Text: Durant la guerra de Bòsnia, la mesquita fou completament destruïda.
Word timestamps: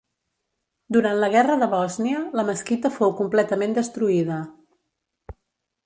Durant 0.97 1.19
la 1.23 1.29
guerra 1.35 1.57
de 1.63 1.67
Bòsnia, 1.75 2.23
la 2.41 2.47
mesquita 2.49 2.93
fou 2.97 3.15
completament 3.23 3.79
destruïda. 3.79 4.43